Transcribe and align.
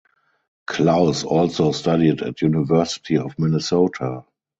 Klaus 0.65 1.23
also 1.23 1.71
studied 1.73 2.23
at 2.23 2.41
University 2.41 3.19
of 3.19 3.37
Minnesota. 3.37 4.25